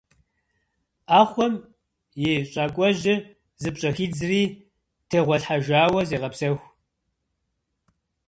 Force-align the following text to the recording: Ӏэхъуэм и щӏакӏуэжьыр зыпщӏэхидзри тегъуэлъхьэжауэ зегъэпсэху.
Ӏэхъуэм 1.09 1.53
и 2.29 2.31
щӏакӏуэжьыр 2.51 3.19
зыпщӏэхидзри 3.61 4.41
тегъуэлъхьэжауэ 5.09 6.01
зегъэпсэху. 6.09 6.67